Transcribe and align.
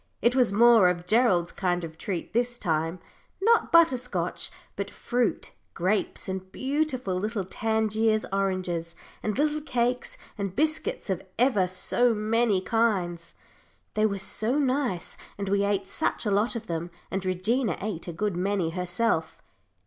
It 0.19 0.33
was 0.35 0.51
more 0.51 0.89
of 0.89 1.05
Gerald's 1.05 1.51
kind 1.51 1.83
of 1.83 1.95
treat 1.95 2.33
this 2.33 2.57
time 2.57 2.97
not 3.39 3.71
butter 3.71 3.97
scotch, 3.97 4.49
but 4.75 4.89
fruit 4.89 5.51
grapes, 5.75 6.27
and 6.27 6.51
beautiful 6.51 7.13
little 7.17 7.43
Tangiers 7.45 8.25
oranges, 8.33 8.95
and 9.21 9.37
little 9.37 9.61
cakes 9.61 10.17
and 10.39 10.55
biscuits 10.55 11.11
of 11.11 11.21
ever 11.37 11.67
so 11.67 12.15
many 12.15 12.61
kinds. 12.61 13.35
They 13.93 14.07
were 14.07 14.17
so 14.17 14.57
nice, 14.57 15.17
and 15.37 15.47
we 15.49 15.63
ate 15.63 15.85
such 15.85 16.25
a 16.25 16.31
lot 16.31 16.55
of 16.55 16.65
them, 16.65 16.89
and 17.11 17.23
Regina 17.23 17.77
ate 17.79 18.07
a 18.07 18.11
good 18.11 18.35
many 18.35 18.71
herself. 18.71 19.39